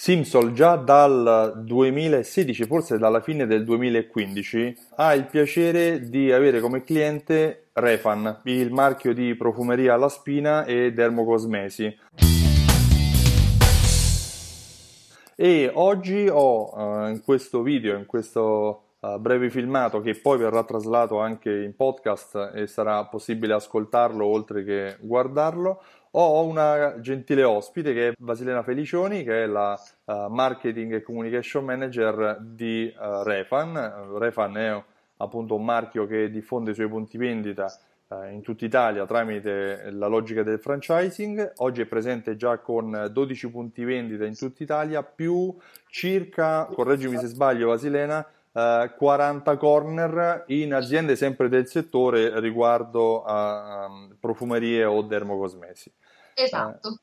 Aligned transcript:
Simsol 0.00 0.54
già 0.54 0.76
dal 0.76 1.60
2016, 1.62 2.64
forse 2.64 2.96
dalla 2.96 3.20
fine 3.20 3.44
del 3.44 3.64
2015, 3.64 4.74
ha 4.96 5.12
il 5.12 5.26
piacere 5.26 6.08
di 6.08 6.32
avere 6.32 6.60
come 6.60 6.82
cliente 6.82 7.66
Refan, 7.74 8.40
il 8.44 8.72
marchio 8.72 9.12
di 9.12 9.34
profumeria 9.34 9.92
alla 9.92 10.08
spina 10.08 10.64
e 10.64 10.94
dermocosmesi. 10.94 11.94
E 15.36 15.70
oggi 15.70 16.28
ho 16.32 16.74
uh, 16.74 17.08
in 17.10 17.20
questo 17.22 17.60
video, 17.60 17.98
in 17.98 18.06
questo 18.06 18.89
uh, 19.00 19.18
breve 19.18 19.50
filmato 19.50 20.00
che 20.00 20.14
poi 20.14 20.38
verrà 20.38 20.64
traslato 20.64 21.18
anche 21.18 21.50
in 21.50 21.74
podcast 21.74 22.52
e 22.54 22.66
sarà 22.66 23.04
possibile 23.06 23.54
ascoltarlo 23.54 24.24
oltre 24.24 24.64
che 24.64 24.96
guardarlo, 25.00 25.82
ho 26.12 26.44
una 26.44 26.98
gentile 27.00 27.44
ospite 27.44 27.92
che 27.92 28.08
è 28.08 28.12
Vasilena 28.18 28.62
Felicioni, 28.62 29.22
che 29.22 29.44
è 29.44 29.46
la 29.46 29.78
uh, 30.04 30.26
Marketing 30.28 30.94
e 30.94 31.02
Communication 31.02 31.64
Manager 31.64 32.38
di 32.40 32.92
uh, 32.96 33.22
Refan. 33.22 34.18
Refan 34.18 34.56
è 34.56 34.84
appunto 35.18 35.54
un 35.54 35.64
marchio 35.64 36.06
che 36.06 36.30
diffonde 36.30 36.72
i 36.72 36.74
suoi 36.74 36.88
punti 36.88 37.16
vendita 37.16 37.72
in 38.28 38.42
tutta 38.42 38.64
Italia 38.64 39.06
tramite 39.06 39.88
la 39.92 40.08
logica 40.08 40.42
del 40.42 40.58
franchising. 40.58 41.52
Oggi 41.58 41.82
è 41.82 41.86
presente 41.86 42.34
già 42.34 42.58
con 42.58 43.08
12 43.12 43.50
punti 43.50 43.84
vendita 43.84 44.24
in 44.24 44.36
tutta 44.36 44.64
Italia, 44.64 45.04
più 45.04 45.54
circa, 45.88 46.64
correggimi 46.64 47.16
se 47.18 47.26
sbaglio 47.26 47.68
Vasilena, 47.68 48.26
40 48.52 49.56
corner 49.56 50.44
in 50.48 50.74
aziende 50.74 51.14
sempre 51.14 51.48
del 51.48 51.68
settore 51.68 52.40
riguardo 52.40 53.22
a 53.22 53.86
um, 53.86 54.16
profumerie 54.18 54.84
o 54.84 55.02
dermocosmesi. 55.02 55.92
Esatto. 56.34 56.99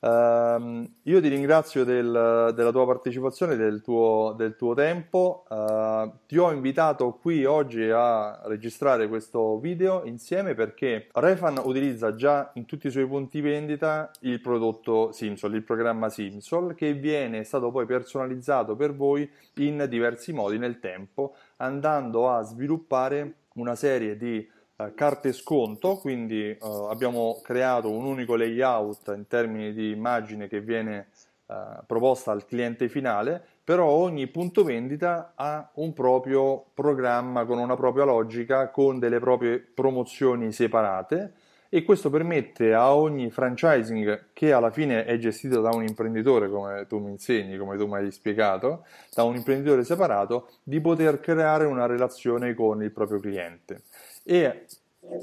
Uh, 0.00 0.90
io 1.02 1.20
ti 1.20 1.28
ringrazio 1.28 1.84
del, 1.84 2.52
della 2.54 2.70
tua 2.70 2.86
partecipazione, 2.86 3.54
del 3.56 3.82
tuo, 3.82 4.34
del 4.36 4.56
tuo 4.56 4.74
tempo. 4.74 5.44
Uh, 5.48 6.10
ti 6.26 6.38
ho 6.38 6.50
invitato 6.50 7.12
qui 7.20 7.44
oggi 7.44 7.90
a 7.90 8.40
registrare 8.46 9.08
questo 9.08 9.58
video 9.58 10.04
insieme 10.04 10.54
perché 10.54 11.08
Refan 11.12 11.60
utilizza 11.64 12.14
già 12.14 12.50
in 12.54 12.64
tutti 12.64 12.86
i 12.86 12.90
suoi 12.90 13.06
punti 13.06 13.42
vendita 13.42 14.10
il 14.20 14.40
prodotto 14.40 15.12
Simsol, 15.12 15.54
il 15.54 15.64
programma 15.64 16.08
Simsol, 16.08 16.74
che 16.74 16.94
viene 16.94 17.44
stato 17.44 17.70
poi 17.70 17.84
personalizzato 17.84 18.76
per 18.76 18.94
voi 18.94 19.30
in 19.56 19.84
diversi 19.86 20.32
modi 20.32 20.56
nel 20.56 20.80
tempo, 20.80 21.34
andando 21.56 22.30
a 22.30 22.42
sviluppare 22.42 23.34
una 23.54 23.74
serie 23.74 24.16
di 24.16 24.48
eh, 24.80 24.94
carte 24.94 25.32
sconto, 25.32 25.96
quindi 25.96 26.56
uh, 26.58 26.86
abbiamo 26.88 27.40
creato 27.42 27.90
un 27.90 28.04
unico 28.04 28.34
layout 28.34 29.12
in 29.14 29.26
termini 29.26 29.74
di 29.74 29.90
immagine 29.90 30.48
che 30.48 30.60
viene 30.60 31.08
uh, 31.46 31.84
proposta 31.86 32.32
al 32.32 32.46
cliente 32.46 32.88
finale, 32.88 33.42
però 33.62 33.86
ogni 33.86 34.26
punto 34.28 34.64
vendita 34.64 35.32
ha 35.34 35.68
un 35.74 35.92
proprio 35.92 36.64
programma 36.72 37.44
con 37.44 37.58
una 37.58 37.76
propria 37.76 38.04
logica, 38.04 38.70
con 38.70 38.98
delle 38.98 39.18
proprie 39.18 39.58
promozioni 39.58 40.50
separate 40.50 41.32
e 41.68 41.84
questo 41.84 42.08
permette 42.10 42.72
a 42.72 42.94
ogni 42.94 43.30
franchising 43.30 44.28
che 44.32 44.52
alla 44.52 44.70
fine 44.70 45.04
è 45.04 45.18
gestito 45.18 45.60
da 45.60 45.70
un 45.70 45.84
imprenditore, 45.84 46.48
come 46.48 46.86
tu 46.88 46.98
mi 46.98 47.10
insegni, 47.10 47.56
come 47.58 47.76
tu 47.76 47.86
mi 47.86 47.96
hai 47.96 48.10
spiegato, 48.10 48.84
da 49.14 49.24
un 49.24 49.36
imprenditore 49.36 49.84
separato, 49.84 50.48
di 50.62 50.80
poter 50.80 51.20
creare 51.20 51.66
una 51.66 51.86
relazione 51.86 52.54
con 52.54 52.82
il 52.82 52.90
proprio 52.90 53.20
cliente 53.20 53.82
e 54.24 54.66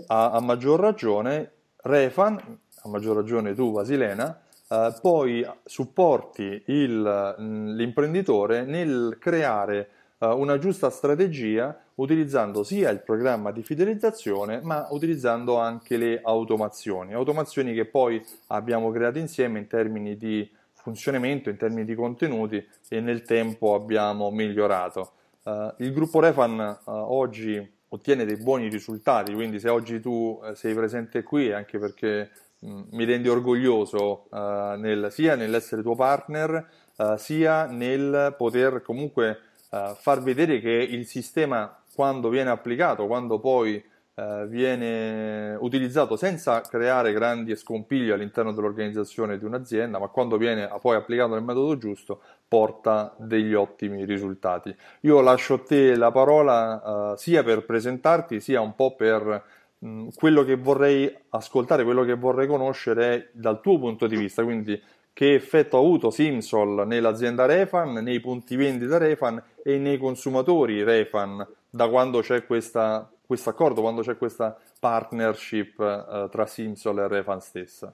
a, 0.07 0.31
a 0.31 0.39
maggior 0.39 0.79
ragione 0.79 1.51
Refan, 1.77 2.35
a 2.83 2.89
maggior 2.89 3.15
ragione 3.15 3.53
tu 3.53 3.71
Vasilena, 3.71 4.41
eh, 4.69 4.93
poi 5.01 5.47
supporti 5.63 6.63
il, 6.65 7.35
l'imprenditore 7.75 8.65
nel 8.65 9.17
creare 9.19 9.89
eh, 10.19 10.27
una 10.27 10.57
giusta 10.57 10.89
strategia 10.89 11.79
utilizzando 11.95 12.63
sia 12.63 12.89
il 12.89 13.01
programma 13.01 13.51
di 13.51 13.63
fidelizzazione 13.63 14.59
ma 14.61 14.87
utilizzando 14.91 15.57
anche 15.57 15.97
le 15.97 16.19
automazioni, 16.21 17.13
automazioni 17.13 17.73
che 17.73 17.85
poi 17.85 18.23
abbiamo 18.47 18.91
creato 18.91 19.19
insieme 19.19 19.59
in 19.59 19.67
termini 19.67 20.17
di 20.17 20.49
funzionamento, 20.73 21.49
in 21.49 21.57
termini 21.57 21.85
di 21.85 21.95
contenuti 21.95 22.65
e 22.87 22.99
nel 22.99 23.23
tempo 23.23 23.73
abbiamo 23.73 24.31
migliorato. 24.31 25.11
Uh, 25.43 25.73
il 25.77 25.93
gruppo 25.93 26.19
Refan 26.19 26.59
uh, 26.59 26.91
oggi 26.91 27.75
ottiene 27.89 28.25
dei 28.25 28.37
buoni 28.37 28.67
risultati, 28.69 29.33
quindi 29.33 29.59
se 29.59 29.69
oggi 29.69 29.99
tu 29.99 30.39
eh, 30.43 30.55
sei 30.55 30.73
presente 30.73 31.23
qui 31.23 31.49
è 31.49 31.53
anche 31.53 31.79
perché 31.79 32.31
mh, 32.59 32.69
mm, 32.69 32.81
mi 32.91 33.05
rendi 33.05 33.29
orgoglioso 33.29 34.27
uh, 34.29 34.77
nel, 34.77 35.07
sia 35.11 35.35
nell'essere 35.35 35.81
tuo 35.81 35.95
partner, 35.95 36.67
uh, 36.97 37.15
sia 37.17 37.65
nel 37.65 38.35
poter 38.37 38.81
comunque 38.81 39.39
uh, 39.69 39.93
far 39.95 40.21
vedere 40.21 40.59
che 40.59 40.71
il 40.71 41.05
sistema 41.05 41.81
quando 41.93 42.29
viene 42.29 42.49
applicato, 42.49 43.07
quando 43.07 43.39
poi 43.39 43.83
eh, 44.19 44.47
viene 44.47 45.55
utilizzato 45.59 46.15
senza 46.15 46.59
creare 46.61 47.13
grandi 47.13 47.55
scompiglio 47.55 48.15
all'interno 48.15 48.51
dell'organizzazione 48.51 49.37
di 49.37 49.45
un'azienda, 49.45 49.99
ma 49.99 50.07
quando 50.07 50.37
viene 50.37 50.67
poi 50.81 50.95
applicato 50.95 51.35
nel 51.35 51.43
metodo 51.43 51.77
giusto 51.77 52.21
porta 52.47 53.13
degli 53.19 53.53
ottimi 53.53 54.05
risultati. 54.05 54.75
Io 55.01 55.21
lascio 55.21 55.53
a 55.53 55.59
te 55.59 55.95
la 55.95 56.11
parola 56.11 57.13
eh, 57.13 57.17
sia 57.17 57.43
per 57.43 57.63
presentarti 57.63 58.39
sia 58.39 58.59
un 58.59 58.73
po' 58.73 58.95
per 58.95 59.43
mh, 59.77 60.07
quello 60.15 60.43
che 60.43 60.55
vorrei 60.55 61.15
ascoltare, 61.29 61.83
quello 61.83 62.03
che 62.03 62.15
vorrei 62.15 62.47
conoscere 62.47 63.29
dal 63.33 63.61
tuo 63.61 63.77
punto 63.77 64.07
di 64.07 64.17
vista, 64.17 64.43
quindi 64.43 64.81
che 65.13 65.35
effetto 65.35 65.77
ha 65.77 65.79
avuto 65.79 66.09
Simsol 66.09 66.87
nell'azienda 66.87 67.45
Refan, 67.45 67.93
nei 67.93 68.19
punti 68.19 68.55
vendita 68.55 68.97
Refan 68.97 69.39
e 69.63 69.77
nei 69.77 69.99
consumatori 69.99 70.83
Refan 70.83 71.47
da 71.69 71.87
quando 71.87 72.21
c'è 72.21 72.45
questa 72.47 73.11
questo 73.27 73.49
accordo, 73.49 73.81
quando 73.81 74.01
c'è 74.01 74.17
questa 74.17 74.57
partnership 74.79 75.77
uh, 75.77 76.29
tra 76.29 76.45
Simsol 76.45 76.99
e 76.99 77.07
Refan 77.07 77.41
stessa? 77.41 77.93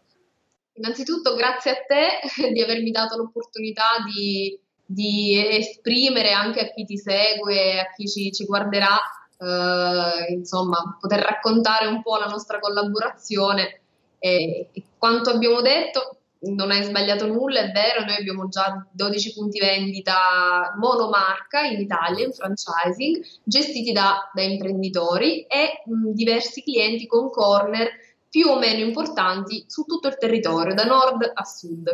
Innanzitutto 0.74 1.36
grazie 1.36 1.72
a 1.72 1.84
te 1.86 2.20
di 2.54 2.62
avermi 2.62 2.92
dato 2.92 3.18
l'opportunità 3.18 4.04
di, 4.06 4.58
di 4.86 5.44
esprimere 5.58 6.32
anche 6.32 6.60
a 6.62 6.72
chi 6.72 6.86
ti 6.86 6.98
segue, 6.98 7.80
a 7.80 7.92
chi 7.96 8.08
ci, 8.08 8.32
ci 8.32 8.46
guarderà, 8.46 8.96
uh, 9.38 10.32
insomma, 10.32 10.98
poter 11.00 11.20
raccontare 11.20 11.88
un 11.88 12.04
po' 12.04 12.18
la 12.18 12.28
nostra 12.28 12.60
collaborazione 12.60 13.82
e, 14.20 14.70
e 14.72 14.84
quanto 14.98 15.32
abbiamo 15.32 15.62
detto 15.62 16.20
non 16.44 16.72
hai 16.72 16.84
sbagliato 16.84 17.26
nulla, 17.26 17.62
è 17.62 17.72
vero, 17.72 18.04
noi 18.06 18.16
abbiamo 18.18 18.48
già 18.48 18.86
12 18.92 19.34
punti 19.34 19.60
vendita 19.60 20.74
monomarca 20.78 21.62
in 21.62 21.80
Italia, 21.80 22.26
in 22.26 22.34
franchising, 22.34 23.24
gestiti 23.44 23.92
da, 23.92 24.30
da 24.34 24.42
imprenditori 24.42 25.44
e 25.44 25.84
mh, 25.86 26.12
diversi 26.12 26.62
clienti 26.64 27.08
con 27.08 27.30
corner 27.30 27.90
più 28.30 28.48
o 28.48 28.58
meno 28.58 28.84
importanti 28.84 29.64
su 29.68 29.84
tutto 29.84 30.08
il 30.08 30.18
territorio, 30.18 30.74
da 30.74 30.86
nord 30.86 31.32
a 31.34 31.44
sud. 31.44 31.88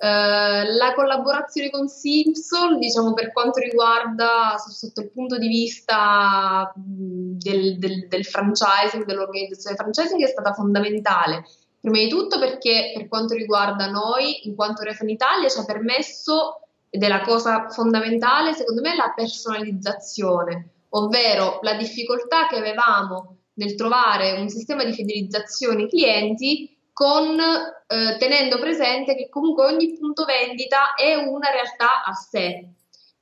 Uh, 0.00 0.64
la 0.78 0.94
collaborazione 0.94 1.68
con 1.68 1.86
Simpson, 1.86 2.78
diciamo 2.78 3.12
per 3.12 3.32
quanto 3.32 3.60
riguarda 3.60 4.54
sotto 4.56 5.02
il 5.02 5.10
punto 5.10 5.36
di 5.36 5.46
vista 5.46 6.72
del, 6.74 7.78
del, 7.78 8.08
del 8.08 8.24
franchising, 8.24 9.04
dell'organizzazione 9.04 9.76
franchising, 9.76 10.22
è 10.22 10.28
stata 10.28 10.54
fondamentale 10.54 11.44
Prima 11.80 11.98
di 11.98 12.08
tutto 12.08 12.38
perché 12.38 12.92
per 12.94 13.08
quanto 13.08 13.34
riguarda 13.34 13.88
noi, 13.88 14.46
in 14.46 14.54
quanto 14.54 14.82
Refan 14.82 15.08
Italia, 15.08 15.48
ci 15.48 15.58
ha 15.58 15.64
permesso, 15.64 16.60
ed 16.90 17.02
è 17.02 17.08
la 17.08 17.22
cosa 17.22 17.68
fondamentale, 17.70 18.52
secondo 18.52 18.82
me, 18.82 18.94
la 18.94 19.12
personalizzazione, 19.14 20.68
ovvero 20.90 21.60
la 21.62 21.74
difficoltà 21.74 22.46
che 22.48 22.56
avevamo 22.56 23.36
nel 23.54 23.74
trovare 23.76 24.32
un 24.32 24.48
sistema 24.48 24.84
di 24.84 24.92
fidelizzazione 24.92 25.86
clienti 25.86 26.76
con, 26.92 27.38
eh, 27.38 28.16
tenendo 28.18 28.58
presente 28.58 29.14
che 29.14 29.28
comunque 29.30 29.64
ogni 29.64 29.96
punto 29.96 30.24
vendita 30.24 30.94
è 30.94 31.14
una 31.14 31.50
realtà 31.50 32.04
a 32.04 32.12
sé, 32.12 32.68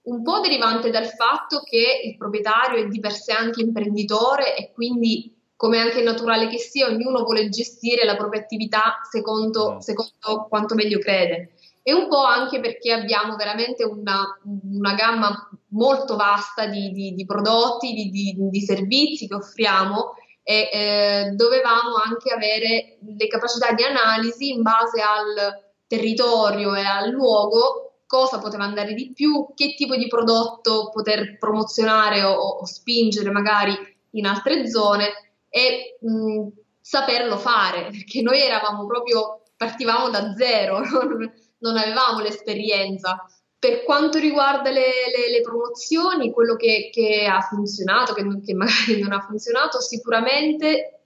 un 0.02 0.22
po' 0.22 0.40
derivante 0.40 0.90
dal 0.90 1.06
fatto 1.06 1.60
che 1.62 2.00
il 2.04 2.16
proprietario 2.16 2.82
è 2.82 2.88
di 2.88 2.98
per 2.98 3.12
sé 3.12 3.32
anche 3.32 3.60
imprenditore 3.60 4.56
e 4.56 4.72
quindi 4.72 5.37
come 5.58 5.80
anche 5.80 6.02
naturale 6.02 6.46
che 6.46 6.58
sia, 6.58 6.86
ognuno 6.86 7.24
vuole 7.24 7.48
gestire 7.48 8.04
la 8.04 8.14
propria 8.14 8.40
attività 8.40 9.00
secondo, 9.10 9.74
mm. 9.74 9.78
secondo 9.78 10.46
quanto 10.48 10.76
meglio 10.76 11.00
crede. 11.00 11.54
E 11.82 11.92
un 11.92 12.06
po' 12.06 12.22
anche 12.22 12.60
perché 12.60 12.92
abbiamo 12.92 13.34
veramente 13.34 13.82
una, 13.82 14.24
una 14.44 14.94
gamma 14.94 15.50
molto 15.70 16.14
vasta 16.14 16.66
di, 16.66 16.92
di, 16.92 17.12
di 17.12 17.24
prodotti, 17.26 17.92
di, 17.92 18.36
di, 18.36 18.60
servizi 18.60 19.26
che 19.26 19.34
offriamo 19.34 20.14
e 20.44 20.68
eh, 20.72 21.30
dovevamo 21.34 21.96
anche 22.04 22.32
avere 22.32 22.98
le 23.00 23.26
capacità 23.26 23.72
di 23.72 23.82
analisi 23.82 24.50
in 24.50 24.62
base 24.62 25.00
al 25.00 25.60
territorio 25.88 26.76
e 26.76 26.84
al 26.84 27.08
luogo 27.08 28.02
cosa 28.06 28.38
poteva 28.38 28.62
andare 28.62 28.94
di 28.94 29.10
più, 29.12 29.48
che 29.56 29.74
tipo 29.74 29.96
di 29.96 30.06
prodotto 30.06 30.90
poter 30.92 31.36
promozionare 31.36 32.22
o, 32.22 32.38
o 32.38 32.64
spingere 32.64 33.30
magari 33.30 33.74
in 34.12 34.24
altre 34.24 34.68
zone 34.68 35.27
e 35.48 35.98
mh, 36.00 36.48
saperlo 36.80 37.36
fare, 37.36 37.88
perché 37.90 38.22
noi 38.22 38.40
eravamo 38.40 38.86
proprio, 38.86 39.42
partivamo 39.56 40.08
da 40.08 40.34
zero, 40.34 40.80
non, 40.88 41.32
non 41.58 41.76
avevamo 41.76 42.20
l'esperienza. 42.20 43.24
Per 43.58 43.82
quanto 43.82 44.18
riguarda 44.18 44.70
le, 44.70 44.80
le, 44.80 45.30
le 45.30 45.40
promozioni, 45.40 46.30
quello 46.30 46.54
che, 46.54 46.90
che, 46.92 47.26
ha 47.26 47.40
funzionato, 47.40 48.14
che, 48.14 48.24
che 48.44 48.54
magari 48.54 49.00
non 49.00 49.12
ha 49.12 49.20
funzionato, 49.20 49.80
sicuramente 49.80 51.00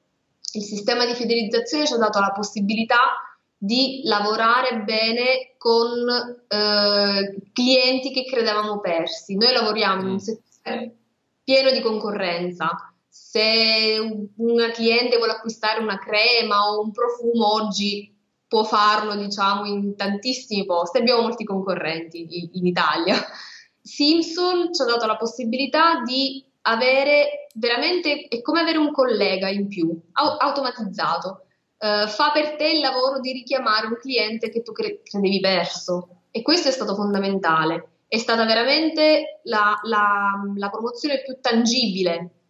il 0.52 0.62
sistema 0.62 1.06
di 1.06 1.14
fidelizzazione 1.14 1.86
ci 1.86 1.94
ha 1.94 1.98
dato 1.98 2.20
la 2.20 2.32
possibilità 2.32 2.98
di 3.56 4.02
lavorare 4.04 4.82
bene 4.82 5.54
con 5.56 5.88
eh, 6.48 7.36
clienti 7.52 8.10
che 8.12 8.24
credevamo 8.24 8.80
persi. 8.80 9.36
Noi 9.36 9.52
lavoriamo 9.52 10.00
in 10.02 10.08
un 10.08 10.14
mm. 10.14 10.16
settore 10.16 10.96
pieno 11.44 11.70
di 11.70 11.80
concorrenza. 11.80 12.91
Se 13.14 14.30
una 14.36 14.70
cliente 14.70 15.18
vuole 15.18 15.32
acquistare 15.32 15.82
una 15.82 15.98
crema 15.98 16.70
o 16.70 16.80
un 16.80 16.92
profumo 16.92 17.52
oggi 17.52 18.10
può 18.48 18.64
farlo, 18.64 19.14
diciamo, 19.16 19.66
in 19.66 19.94
tantissimi 19.96 20.64
posti. 20.64 20.96
Abbiamo 20.96 21.20
molti 21.20 21.44
concorrenti 21.44 22.48
in 22.52 22.64
Italia. 22.64 23.16
Simsol 23.82 24.74
ci 24.74 24.80
ha 24.80 24.86
dato 24.86 25.04
la 25.04 25.18
possibilità 25.18 26.00
di 26.00 26.42
avere 26.62 27.48
veramente, 27.56 28.28
è 28.28 28.40
come 28.40 28.60
avere 28.60 28.78
un 28.78 28.92
collega 28.92 29.50
in 29.50 29.68
più, 29.68 29.94
automatizzato. 30.12 31.44
Uh, 31.76 32.06
fa 32.06 32.30
per 32.32 32.56
te 32.56 32.68
il 32.68 32.80
lavoro 32.80 33.20
di 33.20 33.32
richiamare 33.32 33.88
un 33.88 33.98
cliente 34.00 34.48
che 34.48 34.62
tu 34.62 34.72
cre- 34.72 35.02
credevi 35.02 35.40
perso 35.40 36.22
e 36.30 36.40
questo 36.40 36.68
è 36.68 36.72
stato 36.72 36.94
fondamentale. 36.94 38.04
È 38.08 38.16
stata 38.16 38.46
veramente 38.46 39.40
la, 39.42 39.78
la, 39.82 40.32
la 40.56 40.70
promozione 40.70 41.20
più 41.20 41.36
tangibile 41.42 42.41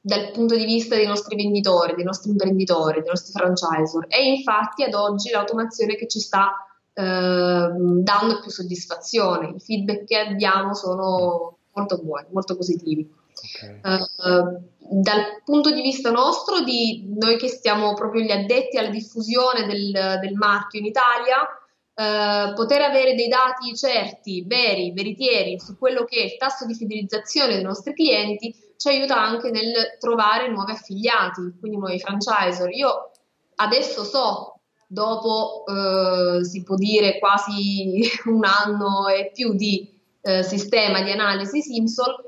dal 0.00 0.30
punto 0.30 0.56
di 0.56 0.64
vista 0.64 0.94
dei 0.94 1.06
nostri 1.06 1.36
venditori, 1.36 1.94
dei 1.94 2.04
nostri 2.04 2.30
imprenditori, 2.30 3.00
dei 3.00 3.08
nostri 3.08 3.32
franchisor. 3.32 4.06
E 4.08 4.24
infatti 4.24 4.82
ad 4.82 4.94
oggi 4.94 5.30
l'automazione 5.30 5.96
che 5.96 6.08
ci 6.08 6.20
sta 6.20 6.54
eh, 6.92 7.02
dando 7.02 8.40
più 8.40 8.50
soddisfazione. 8.50 9.54
I 9.56 9.60
feedback 9.60 10.04
che 10.04 10.18
abbiamo 10.18 10.74
sono 10.74 11.58
molto 11.72 11.98
buoni, 11.98 12.26
molto 12.30 12.56
positivi. 12.56 13.18
Okay. 13.56 13.80
Uh, 13.82 14.60
dal 15.02 15.40
punto 15.44 15.72
di 15.72 15.80
vista 15.80 16.10
nostro, 16.10 16.60
di 16.60 17.14
noi 17.16 17.36
che 17.36 17.48
siamo 17.48 17.94
proprio 17.94 18.22
gli 18.22 18.32
addetti 18.32 18.76
alla 18.76 18.90
diffusione 18.90 19.66
del, 19.66 20.18
del 20.20 20.34
marchio 20.34 20.80
in 20.80 20.86
Italia, 20.86 21.38
uh, 21.40 22.54
poter 22.54 22.82
avere 22.82 23.14
dei 23.14 23.28
dati 23.28 23.74
certi, 23.74 24.44
veri, 24.46 24.92
veritieri 24.92 25.58
su 25.60 25.78
quello 25.78 26.04
che 26.04 26.16
è 26.20 26.24
il 26.24 26.36
tasso 26.36 26.66
di 26.66 26.74
fidelizzazione 26.74 27.54
dei 27.54 27.62
nostri 27.62 27.94
clienti 27.94 28.54
ci 28.80 28.88
aiuta 28.88 29.20
anche 29.20 29.50
nel 29.50 29.98
trovare 29.98 30.48
nuovi 30.48 30.72
affiliati, 30.72 31.54
quindi 31.60 31.76
nuovi 31.76 32.00
franchisor. 32.00 32.70
Io 32.72 33.10
adesso 33.56 34.04
so, 34.04 34.58
dopo 34.86 35.64
eh, 35.66 36.42
si 36.42 36.62
può 36.62 36.76
dire 36.76 37.18
quasi 37.18 38.00
un 38.24 38.42
anno 38.42 39.06
e 39.08 39.32
più 39.34 39.52
di 39.52 39.86
eh, 40.22 40.42
sistema 40.42 41.02
di 41.02 41.10
analisi 41.10 41.60
Simsol, 41.60 42.24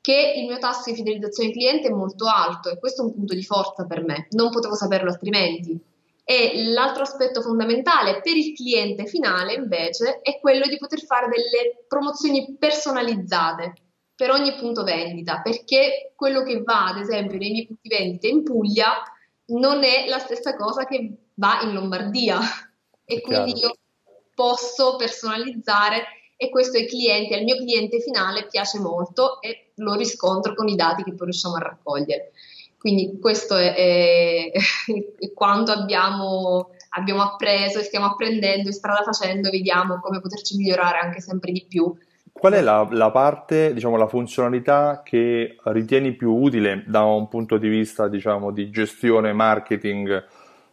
che 0.00 0.34
il 0.36 0.46
mio 0.46 0.58
tasso 0.58 0.90
di 0.90 0.96
fidelizzazione 0.96 1.50
cliente 1.50 1.88
è 1.88 1.92
molto 1.92 2.26
alto 2.26 2.70
e 2.70 2.78
questo 2.78 3.02
è 3.02 3.06
un 3.06 3.12
punto 3.12 3.34
di 3.34 3.42
forza 3.42 3.84
per 3.84 4.04
me, 4.04 4.28
non 4.30 4.50
potevo 4.50 4.76
saperlo 4.76 5.10
altrimenti. 5.10 5.76
E 6.22 6.66
l'altro 6.66 7.02
aspetto 7.02 7.42
fondamentale 7.42 8.20
per 8.20 8.36
il 8.36 8.54
cliente 8.54 9.06
finale 9.06 9.54
invece 9.54 10.20
è 10.22 10.38
quello 10.38 10.68
di 10.68 10.78
poter 10.78 11.00
fare 11.00 11.26
delle 11.26 11.84
promozioni 11.88 12.54
personalizzate 12.56 13.74
per 14.20 14.32
ogni 14.32 14.54
punto 14.54 14.82
vendita, 14.82 15.40
perché 15.40 16.12
quello 16.14 16.42
che 16.42 16.62
va 16.62 16.88
ad 16.88 16.98
esempio 16.98 17.38
nei 17.38 17.52
miei 17.52 17.66
punti 17.66 17.88
vendita 17.88 18.26
in 18.26 18.42
Puglia 18.42 19.02
non 19.46 19.82
è 19.82 20.06
la 20.08 20.18
stessa 20.18 20.56
cosa 20.56 20.84
che 20.84 21.10
va 21.36 21.62
in 21.62 21.72
Lombardia. 21.72 22.38
E 23.02 23.22
quindi 23.22 23.58
io 23.58 23.74
posso 24.34 24.96
personalizzare 24.96 26.04
e 26.36 26.50
questo 26.50 26.76
ai 26.76 26.86
clienti, 26.86 27.32
al 27.32 27.44
mio 27.44 27.56
cliente 27.56 27.98
finale 28.00 28.46
piace 28.46 28.78
molto 28.78 29.40
e 29.40 29.72
lo 29.76 29.94
riscontro 29.94 30.52
con 30.54 30.68
i 30.68 30.76
dati 30.76 31.02
che 31.02 31.14
poi 31.14 31.28
riusciamo 31.28 31.54
a 31.54 31.60
raccogliere. 31.60 32.32
Quindi 32.76 33.18
questo 33.18 33.56
è, 33.56 33.74
è, 33.74 34.50
è 35.18 35.32
quanto 35.32 35.72
abbiamo, 35.72 36.72
abbiamo 36.90 37.22
appreso 37.22 37.78
e 37.78 37.84
stiamo 37.84 38.04
apprendendo 38.04 38.68
e 38.68 38.72
strada 38.72 39.02
facendo, 39.02 39.48
vediamo 39.48 39.98
come 39.98 40.20
poterci 40.20 40.58
migliorare 40.58 40.98
anche 40.98 41.22
sempre 41.22 41.52
di 41.52 41.64
più 41.66 41.90
Qual 42.40 42.54
è 42.54 42.62
la, 42.62 42.88
la 42.92 43.10
parte, 43.10 43.74
diciamo, 43.74 43.98
la 43.98 44.06
funzionalità 44.06 45.02
che 45.04 45.58
ritieni 45.64 46.12
più 46.12 46.32
utile 46.32 46.84
da 46.86 47.02
un 47.02 47.28
punto 47.28 47.58
di 47.58 47.68
vista, 47.68 48.08
diciamo, 48.08 48.50
di 48.50 48.70
gestione 48.70 49.34
marketing 49.34 50.24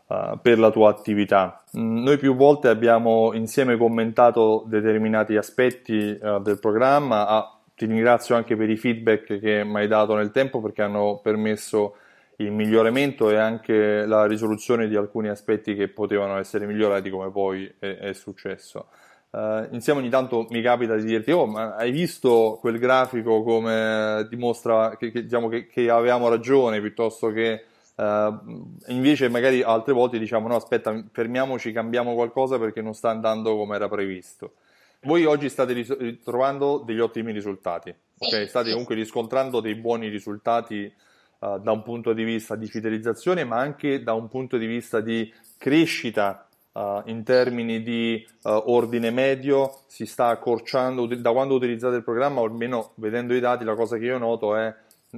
uh, 0.07 0.39
per 0.41 0.59
la 0.59 0.71
tua 0.71 0.89
attività? 0.89 1.61
Mm, 1.77 2.03
noi 2.03 2.17
più 2.19 2.37
volte 2.37 2.69
abbiamo 2.69 3.33
insieme 3.33 3.75
commentato 3.75 4.63
determinati 4.65 5.35
aspetti 5.35 6.17
uh, 6.21 6.39
del 6.41 6.57
programma. 6.61 7.27
Ah, 7.27 7.59
ti 7.75 7.85
ringrazio 7.85 8.37
anche 8.37 8.55
per 8.55 8.69
i 8.69 8.77
feedback 8.77 9.37
che 9.37 9.65
mi 9.65 9.75
hai 9.75 9.89
dato 9.89 10.15
nel 10.15 10.31
tempo 10.31 10.61
perché 10.61 10.83
hanno 10.83 11.19
permesso 11.21 11.97
il 12.37 12.51
miglioramento 12.53 13.29
e 13.29 13.35
anche 13.35 14.05
la 14.05 14.25
risoluzione 14.25 14.87
di 14.87 14.95
alcuni 14.95 15.27
aspetti 15.27 15.75
che 15.75 15.89
potevano 15.89 16.37
essere 16.37 16.65
migliorati 16.65 17.09
come 17.09 17.29
poi 17.29 17.69
è, 17.77 17.97
è 17.97 18.13
successo. 18.13 18.87
Uh, 19.29 19.67
insieme 19.71 19.99
ogni 19.99 20.09
tanto 20.09 20.47
mi 20.51 20.61
capita 20.61 20.95
di 20.95 21.03
dirti, 21.03 21.31
oh, 21.31 21.45
ma 21.45 21.75
hai 21.75 21.91
visto 21.91 22.57
quel 22.61 22.79
grafico 22.79 23.43
come 23.43 24.25
dimostra 24.29 24.95
che, 24.95 25.11
che, 25.11 25.23
diciamo, 25.23 25.49
che, 25.49 25.67
che 25.67 25.89
avevamo 25.89 26.29
ragione, 26.29 26.79
piuttosto 26.79 27.29
che 27.31 27.65
uh, 27.95 28.83
invece 28.87 29.27
magari 29.27 29.61
altre 29.61 29.91
volte 29.91 30.17
diciamo, 30.17 30.47
no, 30.47 30.55
aspetta, 30.55 31.03
fermiamoci, 31.11 31.73
cambiamo 31.73 32.13
qualcosa 32.13 32.57
perché 32.57 32.81
non 32.81 32.93
sta 32.93 33.09
andando 33.09 33.57
come 33.57 33.75
era 33.75 33.89
previsto. 33.89 34.53
Voi 35.01 35.25
oggi 35.25 35.49
state 35.49 35.73
ritrovando 35.73 36.81
degli 36.85 36.99
ottimi 36.99 37.33
risultati, 37.33 37.93
okay? 38.17 38.47
state 38.47 38.69
comunque 38.71 38.95
riscontrando 38.95 39.59
dei 39.59 39.75
buoni 39.75 40.07
risultati 40.07 40.91
uh, 41.39 41.59
da 41.59 41.71
un 41.73 41.83
punto 41.83 42.13
di 42.13 42.23
vista 42.23 42.55
di 42.55 42.67
fidelizzazione, 42.67 43.43
ma 43.43 43.57
anche 43.57 44.01
da 44.01 44.13
un 44.13 44.29
punto 44.29 44.57
di 44.57 44.65
vista 44.65 45.01
di 45.01 45.31
crescita 45.57 46.46
Uh, 46.77 47.01
in 47.05 47.23
termini 47.23 47.81
di 47.81 48.23
uh, 48.43 48.49
ordine 48.65 49.09
medio 49.09 49.79
si 49.87 50.05
sta 50.05 50.27
accorciando 50.27 51.07
da 51.07 51.31
quando 51.31 51.55
utilizzate 51.55 51.95
il 51.95 52.03
programma, 52.03 52.41
o 52.41 52.43
almeno 52.43 52.91
vedendo 52.97 53.33
i 53.33 53.39
dati, 53.39 53.63
la 53.63 53.73
cosa 53.73 53.97
che 53.97 54.05
io 54.05 54.19
noto 54.19 54.55
è 54.55 54.75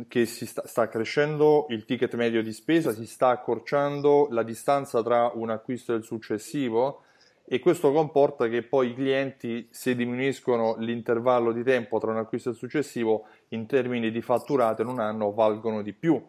che 0.07 0.25
si 0.25 0.45
sta, 0.45 0.65
sta, 0.65 0.87
crescendo 0.87 1.65
il 1.67 1.83
ticket 1.83 2.15
medio 2.15 2.41
di 2.41 2.53
spesa, 2.53 2.93
si 2.93 3.05
sta 3.05 3.27
accorciando 3.27 4.29
la 4.31 4.43
distanza 4.43 5.03
tra 5.03 5.33
un 5.33 5.49
acquisto 5.49 5.91
e 5.91 5.97
il 5.97 6.05
successivo 6.05 7.01
e 7.43 7.59
questo 7.59 7.91
comporta 7.91 8.47
che 8.47 8.63
poi 8.63 8.91
i 8.91 8.93
clienti, 8.93 9.67
se 9.69 9.95
diminuiscono 9.95 10.77
l'intervallo 10.77 11.51
di 11.51 11.63
tempo 11.63 11.99
tra 11.99 12.11
un 12.11 12.19
acquisto 12.19 12.47
e 12.47 12.51
il 12.53 12.57
successivo, 12.57 13.25
in 13.49 13.65
termini 13.65 14.11
di 14.11 14.21
fatturate 14.21 14.83
in 14.83 14.87
un 14.87 14.99
anno 14.99 15.33
valgono 15.33 15.81
di 15.81 15.91
più, 15.91 16.23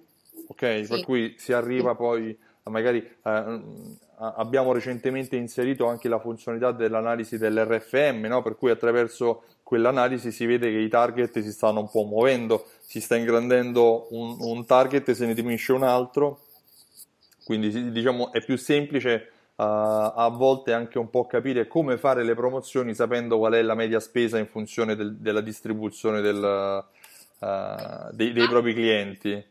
ok? 0.49 0.81
Sì. 0.83 0.89
Per 0.89 1.05
cui 1.05 1.35
si 1.39 1.53
arriva 1.53 1.95
poi 1.95 2.37
magari 2.65 2.99
eh, 2.99 3.61
abbiamo 4.21 4.73
recentemente 4.73 5.37
inserito 5.37 5.87
anche 5.87 6.09
la 6.09 6.19
funzionalità 6.19 6.73
dell'analisi 6.73 7.39
dell'RFM, 7.39 8.27
no? 8.27 8.43
per 8.43 8.57
cui 8.57 8.71
attraverso 8.71 9.45
quell'analisi 9.63 10.31
si 10.31 10.45
vede 10.45 10.71
che 10.71 10.79
i 10.79 10.89
target 10.89 11.41
si 11.41 11.53
stanno 11.53 11.81
un 11.81 11.91
po' 11.91 12.05
muovendo, 12.05 12.67
si 12.81 13.01
sta 13.01 13.17
ingrandendo 13.17 14.09
un, 14.11 14.37
un 14.41 14.67
target 14.67 15.09
e 15.09 15.15
se 15.15 15.27
ne 15.27 15.33
diminuisce 15.35 15.73
un 15.73 15.85
altro, 15.85 16.41
quindi 17.45 17.91
diciamo 17.91 18.31
è 18.33 18.45
più 18.45 18.59
semplice 18.59 19.31
uh, 19.57 19.63
a 19.63 20.31
volte 20.33 20.75
anche 20.75 20.99
un 20.99 21.09
po' 21.09 21.27
capire 21.27 21.67
come 21.67 21.97
fare 21.97 22.23
le 22.23 22.35
promozioni 22.35 22.95
sapendo 22.95 23.39
qual 23.39 23.55
è 23.55 23.63
la 23.63 23.75
media 23.75 24.01
spesa 24.01 24.39
in 24.39 24.47
funzione 24.47 24.97
del, 24.97 25.17
della 25.17 25.41
distribuzione 25.41 26.21
del, 26.21 26.85
uh, 27.39 28.15
dei, 28.15 28.33
dei 28.33 28.49
propri 28.49 28.75
clienti. 28.75 29.45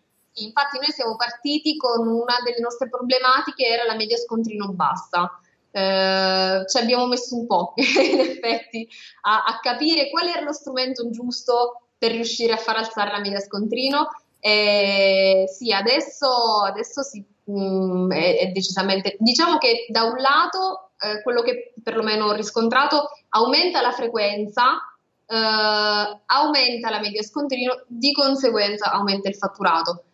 Infatti 0.46 0.78
noi 0.78 0.92
siamo 0.92 1.16
partiti 1.16 1.76
con 1.78 2.08
una 2.08 2.36
delle 2.44 2.60
nostre 2.60 2.90
problematiche 2.90 3.66
era 3.66 3.86
la 3.86 3.96
media 3.96 4.18
scontrino 4.18 4.72
bassa. 4.74 5.40
Eh, 5.72 6.64
ci 6.68 6.78
abbiamo 6.78 7.06
messo 7.06 7.36
un 7.38 7.46
po' 7.46 7.74
in 7.78 8.20
effetti 8.20 8.88
a, 9.22 9.44
a, 9.44 9.60
capire 9.62 10.10
qual 10.10 10.28
era 10.28 10.42
lo 10.42 10.52
strumento 10.52 11.10
giusto 11.12 11.82
per 11.96 12.12
riuscire 12.12 12.54
a 12.54 12.58
far 12.58 12.78
alzare 12.78 13.12
la 13.12 13.20
media 13.20 13.40
scontrino. 13.40 14.08
E 14.40 15.46
sì, 15.48 15.72
adesso, 15.72 16.64
adesso 16.64 17.04
sì, 17.04 17.24
mh, 17.44 17.54
mm, 17.54 18.12
è, 18.12 18.38
è, 18.40 18.48
decisamente. 18.48 19.16
Diciamo 19.20 19.58
che 19.58 19.86
da 19.90 20.04
un 20.04 20.18
lato, 20.18 20.92
eh, 21.00 21.22
quello 21.22 21.42
che 21.42 21.74
perlomeno 21.84 22.26
ho 22.26 22.34
riscontrato, 22.34 23.10
aumenta 23.30 23.82
la 23.82 23.92
frequenza, 23.92 24.78
eh, 25.26 26.22
aumenta 26.26 26.90
la 26.90 27.00
media 27.00 27.22
scontrino, 27.22 27.84
di 27.88 28.12
conseguenza 28.12 28.92
aumenta 28.92 29.30
il 29.30 29.36
fatturato 29.36 30.06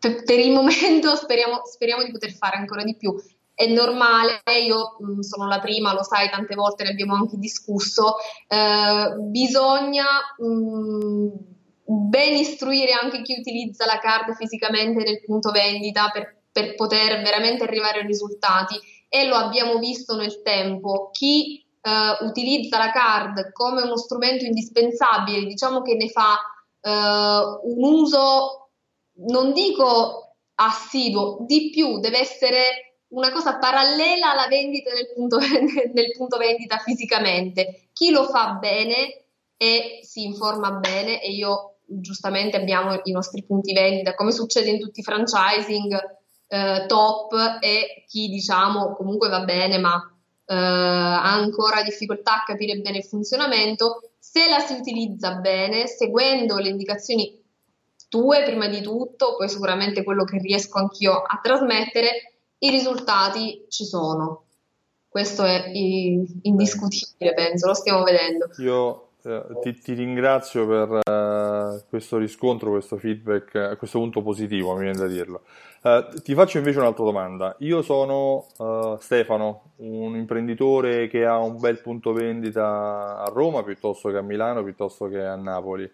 per, 0.00 0.24
per 0.24 0.38
il 0.38 0.50
momento 0.50 1.14
speriamo, 1.14 1.60
speriamo, 1.64 2.02
di 2.02 2.10
poter 2.10 2.32
fare 2.32 2.56
ancora 2.56 2.82
di 2.82 2.96
più. 2.96 3.14
È 3.54 3.66
normale, 3.66 4.40
io 4.64 4.96
mm, 5.04 5.20
sono 5.20 5.46
la 5.46 5.60
prima, 5.60 5.92
lo 5.92 6.02
sai, 6.02 6.30
tante 6.30 6.54
volte 6.54 6.84
ne 6.84 6.90
abbiamo 6.90 7.14
anche 7.14 7.36
discusso, 7.36 8.16
eh, 8.48 9.14
bisogna 9.18 10.06
mh, 10.38 10.46
mm, 10.46 11.28
ben 11.84 12.36
istruire 12.36 12.92
anche 12.92 13.20
chi 13.20 13.36
utilizza 13.38 13.84
la 13.84 13.98
card 13.98 14.34
fisicamente 14.34 15.04
nel 15.04 15.22
punto 15.22 15.50
vendita 15.50 16.08
per, 16.10 16.42
per 16.50 16.74
poter 16.74 17.20
veramente 17.20 17.64
arrivare 17.64 18.00
ai 18.00 18.06
risultati 18.06 18.78
e 19.08 19.26
lo 19.26 19.34
abbiamo 19.34 19.78
visto 19.78 20.16
nel 20.16 20.40
tempo. 20.40 21.10
Chi 21.12 21.62
uh, 21.82 22.24
utilizza 22.24 22.78
la 22.78 22.92
card 22.92 23.52
come 23.52 23.82
uno 23.82 23.96
strumento 23.96 24.44
indispensabile, 24.44 25.44
diciamo 25.44 25.82
che 25.82 25.96
ne 25.96 26.08
fa 26.08 26.38
uh, 26.80 27.60
un 27.72 27.92
uso, 27.92 28.69
non 29.28 29.52
dico 29.52 30.34
assiduo, 30.54 31.38
di 31.46 31.70
più, 31.70 31.98
deve 32.00 32.18
essere 32.18 32.96
una 33.08 33.32
cosa 33.32 33.58
parallela 33.58 34.32
alla 34.32 34.46
vendita 34.46 34.92
nel 34.92 35.12
punto, 35.14 35.38
nel 35.92 36.12
punto 36.16 36.36
vendita 36.36 36.78
fisicamente. 36.78 37.88
Chi 37.92 38.10
lo 38.10 38.24
fa 38.24 38.52
bene 38.52 39.24
e 39.56 40.00
si 40.02 40.24
informa 40.24 40.72
bene 40.72 41.22
e 41.22 41.30
io 41.30 41.76
giustamente 41.86 42.56
abbiamo 42.56 43.00
i 43.02 43.10
nostri 43.10 43.44
punti 43.44 43.72
vendita, 43.72 44.14
come 44.14 44.32
succede 44.32 44.70
in 44.70 44.78
tutti 44.78 45.00
i 45.00 45.02
franchising 45.02 46.18
eh, 46.46 46.84
top 46.86 47.58
e 47.60 48.04
chi 48.06 48.28
diciamo 48.28 48.92
comunque 48.94 49.28
va 49.28 49.40
bene 49.44 49.78
ma 49.78 49.94
eh, 50.46 50.54
ha 50.54 51.32
ancora 51.32 51.82
difficoltà 51.82 52.36
a 52.36 52.44
capire 52.44 52.76
bene 52.76 52.98
il 52.98 53.04
funzionamento, 53.04 54.12
se 54.18 54.48
la 54.48 54.60
si 54.60 54.74
utilizza 54.74 55.34
bene, 55.34 55.86
seguendo 55.86 56.58
le 56.58 56.68
indicazioni 56.68 57.39
tue 58.10 58.42
prima 58.42 58.66
di 58.66 58.82
tutto, 58.82 59.36
poi 59.36 59.48
sicuramente 59.48 60.02
quello 60.02 60.24
che 60.24 60.38
riesco 60.38 60.78
anch'io 60.78 61.12
a 61.12 61.38
trasmettere, 61.40 62.32
i 62.58 62.70
risultati 62.70 63.64
ci 63.68 63.84
sono. 63.84 64.42
Questo 65.08 65.44
è 65.44 65.70
indiscutibile, 65.72 67.32
penso, 67.34 67.68
lo 67.68 67.74
stiamo 67.74 68.02
vedendo. 68.02 68.50
Io 68.58 69.10
eh, 69.22 69.42
ti, 69.62 69.78
ti, 69.78 69.94
ringrazio 69.94 70.66
per 70.66 70.88
uh, 70.90 71.82
questo 71.88 72.18
riscontro, 72.18 72.70
questo 72.70 72.96
feedback, 72.96 73.54
a 73.54 73.76
questo 73.76 73.98
punto 73.98 74.22
positivo, 74.22 74.74
mi 74.74 74.82
viene 74.82 74.98
da 74.98 75.06
dirlo. 75.06 75.42
Uh, 75.82 76.20
ti 76.22 76.34
faccio 76.34 76.58
invece 76.58 76.80
un'altra 76.80 77.04
domanda. 77.04 77.54
Io 77.60 77.82
sono 77.82 78.46
uh, 78.58 78.98
Stefano, 78.98 79.72
un 79.76 80.16
imprenditore 80.16 81.06
che 81.08 81.24
ha 81.24 81.38
un 81.38 81.58
bel 81.58 81.80
punto 81.80 82.12
vendita 82.12 83.18
a 83.18 83.30
Roma 83.32 83.62
piuttosto 83.62 84.10
che 84.10 84.16
a 84.16 84.22
Milano, 84.22 84.64
piuttosto 84.64 85.08
che 85.08 85.24
a 85.24 85.36
Napoli 85.36 85.90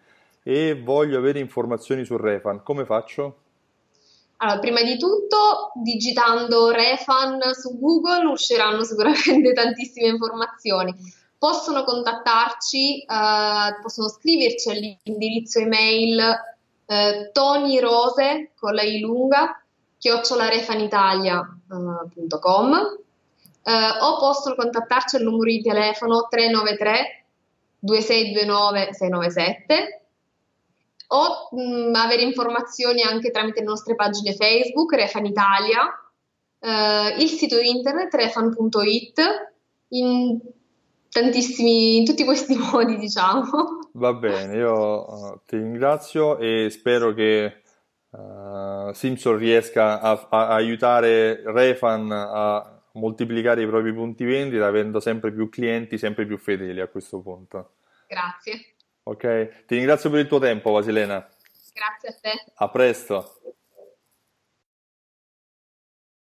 e 0.48 0.80
voglio 0.80 1.18
avere 1.18 1.40
informazioni 1.40 2.04
su 2.04 2.16
Refan. 2.16 2.62
Come 2.62 2.84
faccio? 2.84 3.38
Allora, 4.36 4.60
prima 4.60 4.82
di 4.82 4.96
tutto, 4.96 5.72
digitando 5.74 6.70
Refan 6.70 7.40
su 7.52 7.76
Google 7.80 8.30
usciranno 8.30 8.84
sicuramente 8.84 9.52
tantissime 9.52 10.06
informazioni 10.08 10.94
possono 11.38 11.84
contattarci, 11.84 13.02
eh, 13.02 13.76
possono 13.82 14.08
scriverci 14.08 14.70
all'indirizzo 14.70 15.58
email 15.58 16.18
eh, 16.86 17.30
tonirose 17.32 18.52
con 18.56 18.72
la 18.74 18.82
I 18.82 19.00
lunga 19.00 19.60
chiocciolarefanitalia.com 19.98 22.98
eh, 23.62 23.88
o 24.00 24.18
possono 24.18 24.54
contattarci 24.54 25.16
al 25.16 25.22
numero 25.22 25.50
di 25.50 25.62
telefono 25.62 26.28
393 26.28 27.24
2629 27.80 28.92
697 28.92 30.05
o 31.08 31.48
mh, 31.50 31.88
mm, 31.90 31.94
avere 31.94 32.22
informazioni 32.22 33.02
anche 33.02 33.30
tramite 33.30 33.60
le 33.60 33.66
nostre 33.66 33.94
pagine 33.94 34.34
Facebook 34.34 34.92
Refan 34.94 35.26
Italia, 35.26 35.80
eh, 36.58 37.16
il 37.18 37.28
sito 37.28 37.58
internet 37.58 38.12
refan.it 38.14 39.20
in 39.88 40.40
tantissimi, 41.08 41.98
in 41.98 42.04
tutti 42.04 42.24
questi 42.24 42.56
modi, 42.58 42.96
diciamo. 42.96 43.90
Va 43.92 44.12
bene, 44.12 44.56
io 44.56 45.10
uh, 45.10 45.40
ti 45.46 45.56
ringrazio 45.56 46.38
e 46.38 46.68
spero 46.70 47.14
che 47.14 47.62
uh, 48.10 48.92
Simpson 48.92 49.38
riesca 49.38 50.00
a, 50.00 50.26
a, 50.28 50.48
aiutare 50.48 51.42
Refan 51.50 52.10
a 52.12 52.82
moltiplicare 52.92 53.62
i 53.62 53.66
propri 53.66 53.92
punti 53.94 54.24
vendita 54.24 54.66
avendo 54.66 55.00
sempre 55.00 55.32
più 55.32 55.48
clienti, 55.48 55.96
sempre 55.98 56.26
più 56.26 56.36
fedeli 56.36 56.80
a 56.80 56.88
questo 56.88 57.20
punto. 57.20 57.76
Grazie. 58.06 58.75
Ok, 59.08 59.66
ti 59.66 59.76
ringrazio 59.76 60.10
per 60.10 60.18
il 60.18 60.26
tuo 60.26 60.40
tempo, 60.40 60.72
Vasilena. 60.72 61.24
Grazie 61.72 62.08
a 62.08 62.14
te. 62.20 62.52
A 62.56 62.68
presto. 62.68 63.40